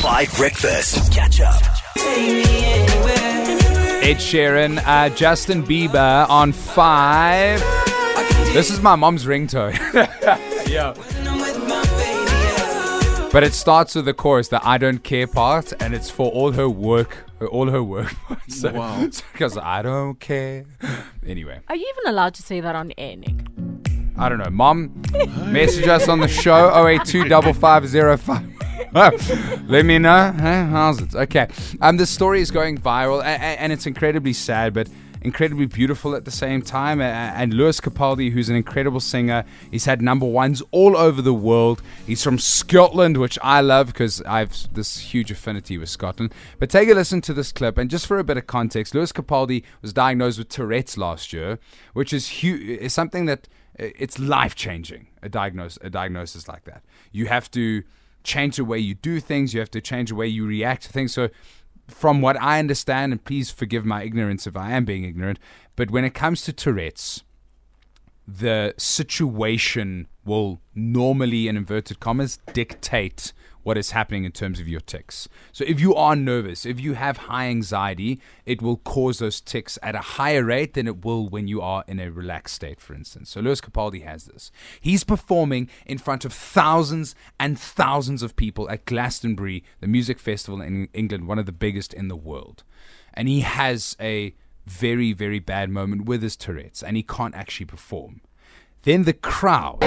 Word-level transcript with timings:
5 0.00 0.34
Breakfast. 0.36 1.12
Catch 1.12 1.40
up. 1.42 1.60
Ed 4.02 4.16
Sheeran, 4.16 4.82
uh, 4.86 5.10
Justin 5.10 5.62
Bieber 5.62 6.26
on 6.28 6.52
five. 6.52 7.60
This 8.54 8.70
is 8.70 8.80
my 8.80 8.96
mom's 8.96 9.26
ringtone. 9.26 9.74
yeah. 10.66 10.94
But 13.30 13.44
it 13.44 13.52
starts 13.52 13.94
with 13.94 14.06
the 14.06 14.14
chorus, 14.14 14.48
the 14.48 14.66
I 14.66 14.78
don't 14.78 15.04
care 15.04 15.26
part, 15.26 15.72
and 15.82 15.94
it's 15.94 16.08
for 16.10 16.32
all 16.32 16.52
her 16.52 16.68
work, 16.68 17.18
all 17.52 17.68
her 17.70 17.82
work. 17.82 18.14
so, 18.48 18.72
Wow. 18.72 19.06
Because 19.32 19.58
I 19.58 19.82
don't 19.82 20.18
care. 20.18 20.64
Anyway, 21.26 21.60
Are 21.68 21.76
you 21.76 21.92
even 21.98 22.10
allowed 22.12 22.32
to 22.34 22.42
say 22.42 22.60
that 22.60 22.74
on 22.74 22.92
air, 22.96 23.16
Nick? 23.16 23.36
I 24.16 24.28
don't 24.30 24.38
know. 24.38 24.50
Mom, 24.50 25.02
message 25.52 25.86
us 25.88 26.08
on 26.08 26.20
the 26.20 26.28
show 26.28 26.86
082 26.86 27.24
Let 29.68 29.84
me 29.84 29.98
know. 29.98 30.32
How's 30.32 31.00
it? 31.00 31.14
Okay. 31.14 31.48
Um, 31.80 31.96
the 31.96 32.06
story 32.06 32.40
is 32.40 32.50
going 32.50 32.78
viral, 32.78 33.20
a- 33.20 33.24
a- 33.24 33.60
and 33.60 33.72
it's 33.72 33.86
incredibly 33.86 34.32
sad, 34.32 34.74
but 34.74 34.88
incredibly 35.22 35.66
beautiful 35.66 36.14
at 36.14 36.24
the 36.24 36.30
same 36.30 36.62
time. 36.62 37.00
And 37.00 37.52
Lewis 37.54 37.80
Capaldi, 37.80 38.32
who's 38.32 38.48
an 38.48 38.56
incredible 38.56 39.00
singer, 39.00 39.44
he's 39.70 39.84
had 39.84 40.00
number 40.02 40.26
ones 40.26 40.62
all 40.72 40.96
over 40.96 41.22
the 41.22 41.34
world. 41.34 41.82
He's 42.06 42.24
from 42.24 42.38
Scotland, 42.38 43.16
which 43.18 43.38
I 43.42 43.60
love 43.60 43.88
because 43.88 44.22
I've 44.22 44.56
this 44.74 44.98
huge 44.98 45.30
affinity 45.30 45.78
with 45.78 45.88
Scotland. 45.88 46.34
But 46.58 46.70
take 46.70 46.88
a 46.88 46.94
listen 46.94 47.20
to 47.22 47.34
this 47.34 47.52
clip, 47.52 47.78
and 47.78 47.90
just 47.90 48.06
for 48.06 48.18
a 48.18 48.24
bit 48.24 48.38
of 48.38 48.46
context, 48.46 48.94
Lewis 48.94 49.12
Capaldi 49.12 49.62
was 49.82 49.92
diagnosed 49.92 50.38
with 50.38 50.48
Tourette's 50.48 50.96
last 50.96 51.32
year, 51.32 51.58
which 51.92 52.12
is 52.12 52.40
hu- 52.40 52.56
is 52.80 52.92
something 52.92 53.26
that 53.26 53.46
uh, 53.78 53.86
it's 53.98 54.18
life 54.18 54.54
changing. 54.56 55.06
A 55.22 55.28
diagnosis, 55.28 55.78
a 55.82 55.90
diagnosis 55.90 56.48
like 56.48 56.64
that. 56.64 56.82
You 57.12 57.26
have 57.26 57.50
to 57.52 57.82
change 58.22 58.56
the 58.56 58.64
way 58.64 58.78
you 58.78 58.94
do 58.94 59.20
things. 59.20 59.54
You 59.54 59.60
have 59.60 59.70
to 59.72 59.80
change 59.80 60.10
the 60.10 60.14
way 60.14 60.26
you 60.26 60.46
react 60.46 60.84
to 60.84 60.92
things. 60.92 61.12
So, 61.12 61.28
from 61.88 62.20
what 62.20 62.40
I 62.40 62.58
understand, 62.58 63.12
and 63.12 63.24
please 63.24 63.50
forgive 63.50 63.84
my 63.84 64.02
ignorance 64.04 64.46
if 64.46 64.56
I 64.56 64.72
am 64.72 64.84
being 64.84 65.04
ignorant, 65.04 65.38
but 65.74 65.90
when 65.90 66.04
it 66.04 66.14
comes 66.14 66.42
to 66.42 66.52
Tourette's, 66.52 67.24
the 68.26 68.74
situation 68.76 70.06
will 70.24 70.60
normally, 70.74 71.48
in 71.48 71.56
inverted 71.56 71.98
commas, 71.98 72.38
dictate 72.52 73.32
what 73.62 73.76
is 73.76 73.90
happening 73.90 74.24
in 74.24 74.32
terms 74.32 74.60
of 74.60 74.68
your 74.68 74.80
tics. 74.80 75.28
So 75.52 75.64
if 75.66 75.80
you 75.80 75.94
are 75.94 76.16
nervous, 76.16 76.64
if 76.64 76.80
you 76.80 76.94
have 76.94 77.16
high 77.16 77.46
anxiety, 77.46 78.20
it 78.46 78.62
will 78.62 78.78
cause 78.78 79.18
those 79.18 79.40
tics 79.40 79.78
at 79.82 79.94
a 79.94 80.00
higher 80.00 80.44
rate 80.44 80.74
than 80.74 80.86
it 80.86 81.04
will 81.04 81.28
when 81.28 81.48
you 81.48 81.60
are 81.60 81.84
in 81.86 82.00
a 82.00 82.10
relaxed 82.10 82.54
state, 82.54 82.80
for 82.80 82.94
instance. 82.94 83.30
So 83.30 83.40
Lewis 83.40 83.60
Capaldi 83.60 84.04
has 84.04 84.24
this. 84.24 84.50
He's 84.80 85.04
performing 85.04 85.68
in 85.86 85.98
front 85.98 86.24
of 86.24 86.32
thousands 86.32 87.14
and 87.38 87.58
thousands 87.58 88.22
of 88.22 88.36
people 88.36 88.68
at 88.70 88.84
Glastonbury, 88.86 89.64
the 89.80 89.86
music 89.86 90.18
festival 90.18 90.60
in 90.60 90.88
England, 90.92 91.26
one 91.26 91.38
of 91.38 91.46
the 91.46 91.52
biggest 91.52 91.92
in 91.92 92.08
the 92.08 92.16
world. 92.16 92.64
And 93.12 93.28
he 93.28 93.40
has 93.40 93.96
a 94.00 94.34
very, 94.66 95.12
very 95.12 95.40
bad 95.40 95.68
moment 95.68 96.04
with 96.04 96.22
his 96.22 96.36
Tourette's, 96.36 96.82
and 96.82 96.96
he 96.96 97.02
can't 97.02 97.34
actually 97.34 97.66
perform. 97.66 98.20
Then 98.82 99.02
the 99.02 99.12
crowd, 99.12 99.82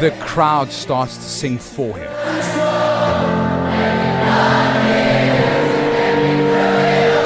the 0.00 0.16
crowd 0.20 0.72
starts 0.72 1.16
to 1.16 1.22
sing 1.22 1.58
for 1.58 1.96
him. 1.96 2.10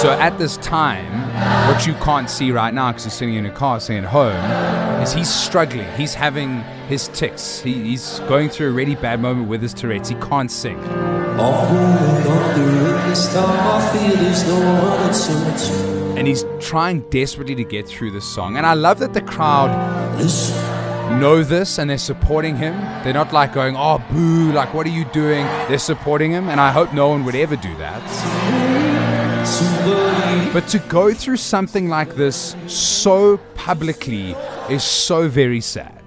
So 0.00 0.12
at 0.12 0.38
this 0.38 0.56
time, 0.58 1.28
what 1.68 1.86
you 1.86 1.94
can't 1.94 2.30
see 2.30 2.52
right 2.52 2.72
now 2.72 2.92
because 2.92 3.04
he's 3.04 3.14
sitting 3.14 3.34
in 3.34 3.46
a 3.46 3.50
car, 3.50 3.78
at 3.78 4.04
home, 4.04 5.02
is 5.02 5.12
he's 5.12 5.28
struggling. 5.28 5.90
He's 5.96 6.14
having 6.14 6.60
his 6.88 7.08
tics. 7.08 7.60
He, 7.60 7.72
he's 7.72 8.20
going 8.20 8.48
through 8.48 8.68
a 8.68 8.72
really 8.72 8.94
bad 8.94 9.20
moment 9.20 9.48
with 9.48 9.60
his 9.60 9.74
Tourette's. 9.74 10.08
He 10.08 10.14
can't 10.16 10.52
sing. 10.52 10.78
and 16.18 16.26
he's 16.26 16.44
trying 16.60 17.00
desperately 17.10 17.54
to 17.54 17.64
get 17.64 17.86
through 17.86 18.10
this 18.10 18.24
song. 18.24 18.56
And 18.56 18.66
I 18.66 18.74
love 18.74 18.98
that 18.98 19.14
the 19.14 19.22
crowd 19.22 19.70
know 21.10 21.42
this 21.42 21.78
and 21.78 21.88
they're 21.90 21.98
supporting 21.98 22.56
him. 22.56 22.74
They're 23.02 23.12
not 23.12 23.32
like 23.32 23.52
going, 23.52 23.76
"Oh, 23.76 24.02
boo! 24.10 24.52
Like, 24.52 24.74
what 24.74 24.86
are 24.86 24.90
you 24.90 25.04
doing?" 25.06 25.44
They're 25.68 25.78
supporting 25.78 26.30
him, 26.30 26.48
and 26.48 26.60
I 26.60 26.70
hope 26.70 26.92
no 26.92 27.08
one 27.08 27.24
would 27.24 27.34
ever 27.34 27.56
do 27.56 27.74
that. 27.76 28.02
But 30.52 30.68
to 30.68 30.78
go 30.78 31.12
through 31.12 31.36
something 31.36 31.88
like 31.88 32.14
this 32.14 32.56
so 32.66 33.36
publicly 33.54 34.34
is 34.68 34.82
so 34.82 35.28
very 35.28 35.60
sad. 35.60 36.02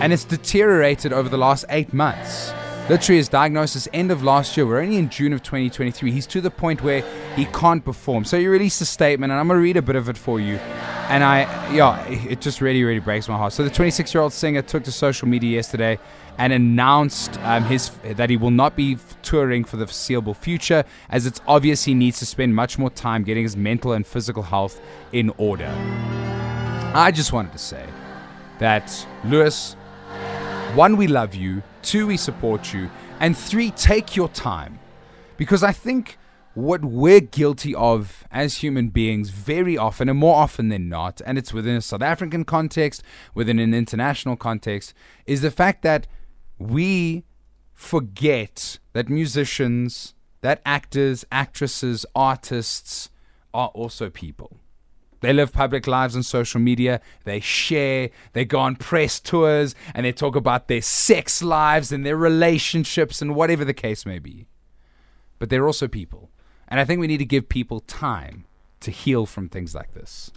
And 0.00 0.12
it's 0.12 0.24
deteriorated 0.24 1.12
over 1.12 1.28
the 1.28 1.38
last 1.38 1.64
eight 1.68 1.92
months. 1.92 2.52
Literally, 2.88 3.16
his 3.16 3.28
diagnosis 3.28 3.88
end 3.92 4.12
of 4.12 4.22
last 4.22 4.56
year. 4.56 4.64
We're 4.64 4.80
only 4.80 4.96
in 4.96 5.10
June 5.10 5.32
of 5.32 5.42
2023. 5.42 6.12
He's 6.12 6.26
to 6.28 6.40
the 6.40 6.50
point 6.50 6.82
where 6.82 7.02
he 7.34 7.46
can't 7.46 7.84
perform. 7.84 8.24
So 8.24 8.38
he 8.38 8.46
released 8.46 8.80
a 8.80 8.84
statement, 8.84 9.32
and 9.32 9.40
I'm 9.40 9.48
gonna 9.48 9.60
read 9.60 9.76
a 9.76 9.82
bit 9.82 9.96
of 9.96 10.08
it 10.08 10.16
for 10.16 10.38
you. 10.38 10.60
And 11.08 11.22
I, 11.22 11.42
yeah, 11.72 12.04
it 12.08 12.40
just 12.40 12.60
really, 12.60 12.82
really 12.82 13.00
breaks 13.00 13.28
my 13.28 13.36
heart. 13.36 13.52
So 13.52 13.62
the 13.62 13.70
26-year-old 13.70 14.32
singer 14.32 14.60
took 14.62 14.82
to 14.84 14.92
social 14.92 15.28
media 15.28 15.54
yesterday 15.54 16.00
and 16.36 16.52
announced 16.52 17.38
um, 17.40 17.64
his 17.64 17.90
that 18.02 18.28
he 18.28 18.36
will 18.36 18.50
not 18.50 18.74
be 18.74 18.98
touring 19.22 19.64
for 19.64 19.76
the 19.76 19.86
foreseeable 19.86 20.34
future, 20.34 20.84
as 21.08 21.24
it's 21.24 21.40
obvious 21.46 21.84
he 21.84 21.94
needs 21.94 22.18
to 22.18 22.26
spend 22.26 22.54
much 22.54 22.76
more 22.76 22.90
time 22.90 23.22
getting 23.22 23.44
his 23.44 23.56
mental 23.56 23.92
and 23.92 24.06
physical 24.06 24.42
health 24.42 24.80
in 25.12 25.30
order. 25.38 25.72
I 26.92 27.12
just 27.14 27.32
wanted 27.32 27.52
to 27.52 27.58
say 27.58 27.86
that 28.58 29.06
Lewis, 29.24 29.74
one, 30.74 30.96
we 30.96 31.06
love 31.06 31.34
you. 31.34 31.62
Two, 31.82 32.08
we 32.08 32.16
support 32.16 32.74
you. 32.74 32.90
And 33.20 33.36
three, 33.36 33.70
take 33.70 34.16
your 34.16 34.28
time. 34.28 34.78
Because 35.36 35.62
I 35.62 35.72
think 35.72 36.18
what 36.56 36.82
we're 36.82 37.20
guilty 37.20 37.74
of 37.74 38.24
as 38.30 38.56
human 38.56 38.88
beings 38.88 39.28
very 39.28 39.76
often, 39.76 40.08
and 40.08 40.18
more 40.18 40.36
often 40.36 40.70
than 40.70 40.88
not, 40.88 41.20
and 41.26 41.36
it's 41.36 41.52
within 41.52 41.76
a 41.76 41.82
South 41.82 42.00
African 42.00 42.44
context, 42.44 43.02
within 43.34 43.58
an 43.58 43.74
international 43.74 44.36
context, 44.36 44.94
is 45.26 45.42
the 45.42 45.50
fact 45.50 45.82
that 45.82 46.06
we 46.58 47.24
forget 47.74 48.78
that 48.94 49.10
musicians, 49.10 50.14
that 50.40 50.62
actors, 50.64 51.26
actresses, 51.30 52.06
artists 52.14 53.10
are 53.52 53.68
also 53.68 54.08
people. 54.08 54.58
They 55.20 55.34
live 55.34 55.52
public 55.52 55.86
lives 55.86 56.16
on 56.16 56.22
social 56.22 56.60
media. 56.60 57.00
They 57.24 57.40
share. 57.40 58.10
They 58.32 58.44
go 58.44 58.60
on 58.60 58.76
press 58.76 59.18
tours 59.20 59.74
and 59.94 60.06
they 60.06 60.12
talk 60.12 60.36
about 60.36 60.68
their 60.68 60.82
sex 60.82 61.42
lives 61.42 61.90
and 61.90 62.04
their 62.04 62.16
relationships 62.16 63.20
and 63.20 63.34
whatever 63.34 63.64
the 63.64 63.74
case 63.74 64.06
may 64.06 64.18
be. 64.18 64.46
But 65.38 65.50
they're 65.50 65.66
also 65.66 65.88
people. 65.88 66.30
And 66.68 66.80
I 66.80 66.84
think 66.84 67.00
we 67.00 67.06
need 67.06 67.18
to 67.18 67.24
give 67.24 67.48
people 67.48 67.80
time 67.80 68.44
to 68.80 68.90
heal 68.90 69.26
from 69.26 69.48
things 69.48 69.74
like 69.74 69.94
this. 69.94 70.30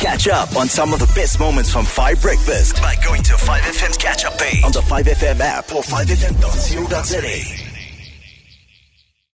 Catch 0.00 0.28
up 0.28 0.56
on 0.56 0.68
some 0.68 0.92
of 0.92 0.98
the 0.98 1.10
best 1.14 1.38
moments 1.38 1.70
from 1.72 1.84
5 1.84 2.22
Breakfast 2.22 2.76
by 2.76 2.94
going 3.04 3.22
to 3.24 3.34
5FM's 3.34 3.96
catch 3.98 4.24
up 4.24 4.38
page 4.38 4.64
on 4.64 4.72
the 4.72 4.80
5FM 4.80 5.40
app 5.40 5.72
or 5.74 5.82
5FM.co.za. 5.82 7.65